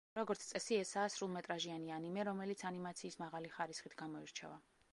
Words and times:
როგორც 0.17 0.43
წესი, 0.51 0.77
ესაა 0.83 1.11
სრულმეტრაჟიანი 1.15 1.93
ანიმე, 1.99 2.25
რომელიც 2.31 2.63
ანიმაციის 2.71 3.21
მაღალი 3.23 3.55
ხარისხით 3.59 3.97
გამოირჩევა. 4.01 4.61